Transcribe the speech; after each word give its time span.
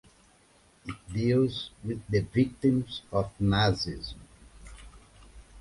It 0.87 0.95
deals 1.13 1.69
with 1.83 2.01
the 2.07 2.21
victims 2.21 3.03
of 3.11 3.29
Nazism. 3.39 4.15